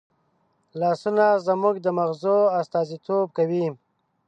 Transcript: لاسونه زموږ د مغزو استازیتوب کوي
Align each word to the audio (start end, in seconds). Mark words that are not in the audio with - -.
لاسونه 0.79 1.25
زموږ 1.47 1.75
د 1.81 1.87
مغزو 1.97 2.37
استازیتوب 2.59 3.27
کوي 3.37 3.65